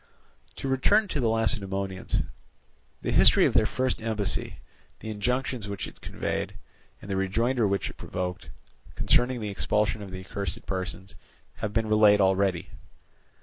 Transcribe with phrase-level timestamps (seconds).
[0.55, 2.23] To return to the Lacedaemonians.
[3.03, 4.57] The history of their first embassy,
[4.99, 6.55] the injunctions which it conveyed,
[7.03, 8.49] and the rejoinder which it provoked,
[8.95, 11.15] concerning the expulsion of the accursed persons,
[11.57, 12.69] have been related already.